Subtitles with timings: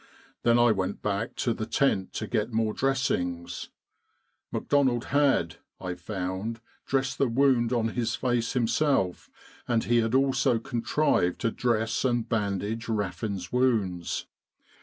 [0.41, 3.69] Then I went back to the tent to get more dressings.
[4.51, 9.29] McDonald had, I found, dressed the 98 Kantara and Katia wound on his face himself,
[9.67, 14.25] and he had also contrived to dress and bandage Raffin's wounds.